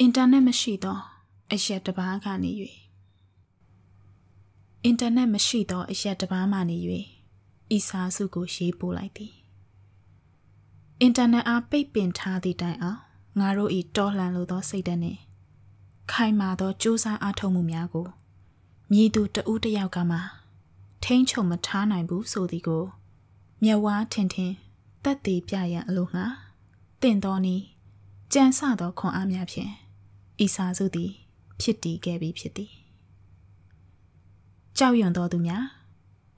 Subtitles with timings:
[0.00, 0.98] အင်တာနက်မရှိသော
[1.52, 2.50] အရက်တစ်ပါးကနေ၍
[4.84, 6.78] အင်တာနက်မရှိသောအရက်တစ်ပါးမှနေ၍
[7.76, 9.32] ဤစာစုကိုရေးပို့လိုက်သည်
[11.00, 13.00] အင်တာနက်အားပိတ်ပင်ထားသည့်တိုင်အောင်
[13.40, 15.20] ငါတို့ဤတော်လှန်လိုသောစိတ်ဓာတ်နှင့်
[16.12, 18.06] ခိုင်မာသောကြိုးစားအားထုတ်မှုများကို
[18.90, 20.18] မြည်သူတဦးတယောက်ကမှ
[21.04, 22.84] ထိမ့်ချုံမထားနိုင်ဘူးဆိုသည်ကို
[23.62, 24.52] မျက်ဝါးထင်ထင်
[25.04, 26.26] တက်သေးပြရန်အလိုငှာ
[27.04, 27.56] တင့်တော်နီ
[28.32, 29.70] ကြံစသောခွန်အားများဖြင့်
[30.44, 31.10] ဤစာစုသည်
[31.60, 32.70] ဖြစ်တည်ခဲ့ပြီဖြစ်သည်
[34.78, 35.64] ကြောက်ရွံ့သောသူများ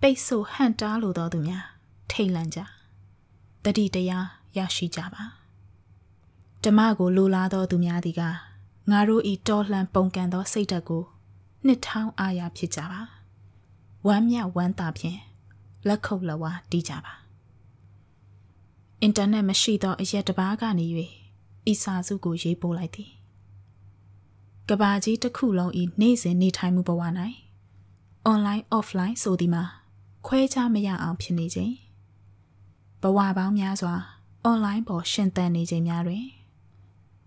[0.00, 1.64] ပိတ်ဆို့ဟန့်တားလိုသောသူများ
[2.10, 2.58] ထိတ်လန့်ကြ
[3.64, 4.26] တတိတရား
[4.56, 5.24] ရရှိကြပါ
[6.64, 8.22] ဓမ္မကိုလိုလားသောသူများသည်က
[8.90, 11.02] ငါတို့ဤတော်လှန်ပုန်ကန်သောစိတ်ဓာတ်ကို
[11.66, 13.02] နှစ်ထောင်းအားရဖြစ်ကြပါ
[14.06, 15.18] ဝမ်းမြဝမ်းသာဖြင့်
[15.88, 17.25] လက်ခုပ်လက်ဝါးတီးကြပါ
[19.02, 20.86] အင်တာနက်မရှိသောအရက်တစ်ပါးကနေ၍
[21.70, 23.10] ဤစာစုကိုရေးပို့လိုက်သည်
[24.68, 27.02] ကဘာကြီးတစ်ခုလုံးဤနေ့စဉ်နေထိုင်မှုဘဝ၌
[28.30, 29.64] online offline ဆိုသည်မှာ
[30.26, 31.74] ခွဲခြားမရအောင်ဖြစ်နေခြင်း
[33.02, 33.94] ဘဝပေါင်းများစွာ
[34.50, 36.24] online ပေါ်ရှင်သန်နေခြင်းများတွင်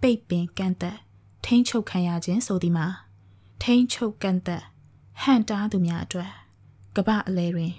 [0.01, 0.97] ပိတ်ပင်ကန့်သက်
[1.45, 2.88] ထိမ့်ချုပ်ခံရခြင်းဆိုသည်မှာ
[3.63, 4.63] ထိမ့်ချုပ်ကန့်သက်
[5.22, 6.31] ဟန်တားသူများအတွက်
[6.95, 7.73] ကပအလဲတွင်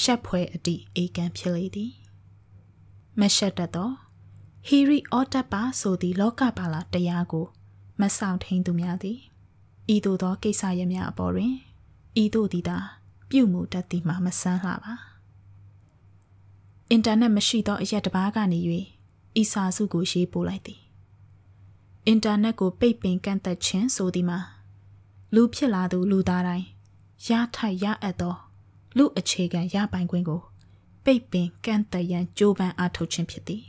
[0.00, 1.92] ရှက်ဖွဲအတိအေကန်ဖြစ်လေသည်
[3.20, 3.90] မရှက်တတ်သော
[4.66, 7.46] ဟီရီအော်တပ်ပါဆိုသည့်လောကပါလာတရားကို
[8.00, 9.18] မဆောင်ထိန်သူများသည်
[9.94, 11.54] ဤသို့သောကိစ္စရများအပေါ်တွင်
[12.22, 12.78] ဤသို့သည်သာ
[13.30, 14.94] ပြုမှုတတ်သည်မှာမဆန်းလှပါ
[16.90, 18.60] အင်တာနက်မရှိသောအရက်တစ်ပါးကနေ၍
[19.40, 20.80] ဤစာစုကိုရေးပို့လိုက်သည်
[22.06, 24.38] အင်တာနက်ကိုပိတ်ပင်ကန့်သက်ခြင်းဆိုသည်မှာ
[25.34, 26.66] လူဖြစ်လာသူလူသားတိုင်း
[27.28, 28.34] ရထိုက်ရအပ်သော
[28.96, 30.40] လူအခြေခံရပိုင်ခွင့်ကို
[31.10, 33.62] ပိတ်ပင်ကန့်သက်ရန်ကြိုးပမ်းအားထုတ်ခြင်းဖြစ်သည်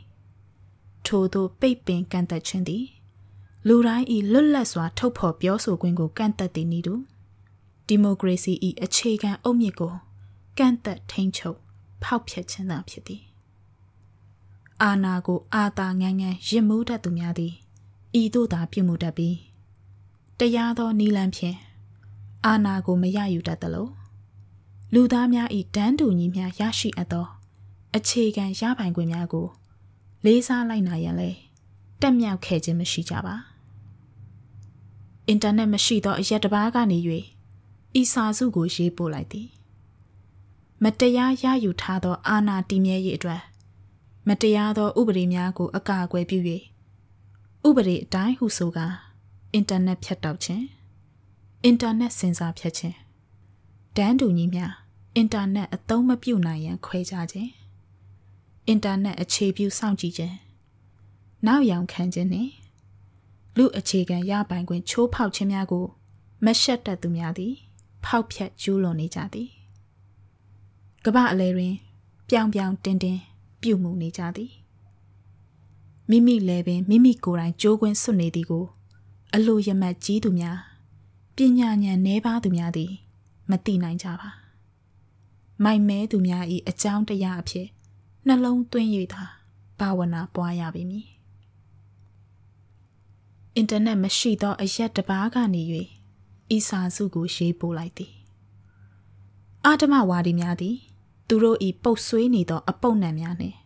[1.06, 2.84] ထို့သောပိတ်ပင်ကန့်သက်ခြင်းသည်
[3.66, 6.94] လူတိုင်းဤလွတ်လပ်စွာထုတ်ဖော်ပြောဆိုခွင့်ကိုကန့်သက်သည်နည်းတူ
[7.86, 9.94] ဒီမိုကရေစီဤအခြေခံအုတ်မြစ်ကို
[10.58, 11.58] ကန့်သက်ထိန်းချုပ်
[12.02, 13.22] ဖောက်ဖျက်ခြင်းသာဖြစ်သည်
[14.82, 17.52] အာဏာကိုအာသာငန်းငန်းရစ်မှုတတ်သူများသည်
[18.20, 19.36] ဤသို့သာပြုမှုတတ်ပြီး
[20.38, 21.56] တရားသောနီလန်းဖြင့်
[22.46, 23.88] အာဏာကိုမရယူတတ်သလို
[24.94, 27.26] လူသားများဤတန်းတူညီမျှရရှိအပ်သော
[27.96, 29.46] အခြေခံရပိုင်ခွင့်များကို
[30.24, 31.30] လေးစားလိုက်နိုင်ရန်လဲ
[32.00, 33.36] တက်မြောက်ခဲ့ခြင်းမရှိကြပါ
[35.28, 36.98] အင်တာနက်မရှိသောအရက်တစ်ပါးကနေ၍
[38.00, 39.48] ဤစာစုကိုရေးပို့လိုက်သည်
[40.82, 43.42] မတရားရယူထားသော အာဏာတည်မြဲရေးအတွက်
[44.28, 46.38] မတရားသောဥပဒေများကို အကာအကွယ်ပြု၍
[47.68, 48.86] ဥပဒေအတိုင်းဟုဆိုကာ
[49.52, 50.64] အင်တာနက်ဖြတ်တောက်ခြင်း
[51.64, 52.96] အင်တာနက်စင်ဆာဖြတ်ခြင်း
[53.96, 54.66] တန်းတူညီမျှ
[55.16, 57.59] အင်တာနက်အသုံးမပြုနိုင်ရန်ခွဲခြားခြင်း
[58.66, 60.36] အင်တာနက်အခြေပြုစောင့်ကြည့်ခြင်း
[61.46, 62.52] နောက်ယောင်ခံခြင်းနှင့်
[63.56, 65.84] လူအခြေခံရပိုင်ခွင့်ချိုးဖောက်ခြင်းများကို
[66.44, 67.54] မရှက်တတ်သူများသည်
[68.04, 69.48] ဖောက်ဖျက်ကျူးလွန်နေကြသည်
[71.04, 71.74] ကမ္ဘာအလဲတွင်
[72.28, 73.20] ပြောင်ပြောင်တင်းတင်း
[73.62, 74.52] ပြုမှုနေကြသည်
[76.10, 78.64] မိမိလည်းပင်မိမိကိုယ်တိုင်ကြိုးကွင်းစွနေသည်ကို
[79.34, 80.58] အလိုရမတ်ကြီးသူများ
[81.36, 82.92] ပညာဉာဏ်နှဲပါသူများသည်
[83.50, 84.28] မသိနိုင်ကြပါ
[85.64, 87.66] မိုက်မဲသူများ၏အကြောင်းတရားအဖြစ်
[88.26, 89.22] နှလုံးသွင်း၍သာ
[89.78, 91.06] ဘာဝနာပွားရပေမည်
[93.56, 95.62] အင်တာနက်မရှိသောအရက်တစ်ပါးကနေ၍
[96.56, 98.12] ဤစာစုကိုရေးပို့လိုက်သည်
[99.64, 100.76] အာဓမဝါဒီများသည်
[101.28, 103.56] သူတို့၏ပုတ်ဆွေးနေသော အပုပ်နံများနှင့်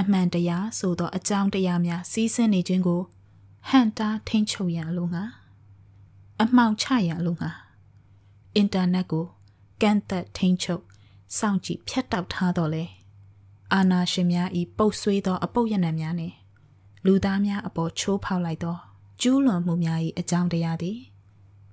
[0.00, 3.02] အမှန်တရားဆိုသောအကြောင်းတရားများစီးဆင်းနေခြင်းကို
[3.68, 5.24] ဟန်တားထိန်ချုပ်ရန်လိုငါ
[6.42, 7.50] အမှောင်ချရန်လိုငါ
[8.54, 9.24] အင်တာနက်ကို
[9.82, 10.84] ကန့်သက်ထိန်ချုပ်
[11.38, 12.84] စောင့်ကြည့်ဖြတ်တောက်ထားတော့လေ
[13.74, 16.34] အာနာရှင်များဤပုတ်ဆွေးသောအပုပ်ရနံများနှင့်
[17.06, 18.76] လူသားများအပေါ်ချိုးဖောက်လိုက်သော
[19.20, 20.98] ကျူးလွန်မှုများ၏အကြောင်းတရားသည်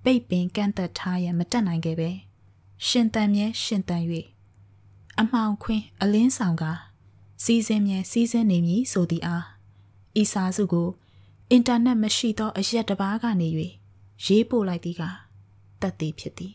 [0.03, 2.09] ပိတ်ပင်ကန့်သက်ထားရန်မတတ်နိုင်ခဲ့ပဲ
[2.87, 4.03] ရှင်တန်မြဲရှင်တန်၍
[5.19, 6.63] အမှောင်ခွင်းအလင်းဆောင်က
[7.43, 9.45] စီစဉ်မြဲစီစဉ်နေမည်ဆိုသည်အား
[10.21, 10.89] ဤစာစုကို
[11.51, 13.49] အင်တာနက်မရှိသောအရက်တစ်ပါးကနေ၍
[14.25, 15.03] ရေးပို့လိုက်သည်က
[15.81, 16.53] တတ်သည်ဖြစ်သည်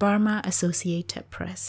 [0.00, 1.62] Burma Associated Press